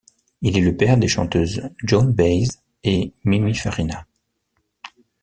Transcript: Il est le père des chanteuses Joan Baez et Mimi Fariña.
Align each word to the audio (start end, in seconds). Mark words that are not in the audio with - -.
Il 0.41 0.57
est 0.57 0.61
le 0.61 0.75
père 0.75 0.97
des 0.97 1.07
chanteuses 1.07 1.61
Joan 1.83 2.11
Baez 2.11 2.47
et 2.83 3.11
Mimi 3.23 3.53
Fariña. 3.53 4.07